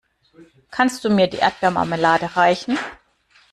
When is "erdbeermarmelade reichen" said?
1.37-2.79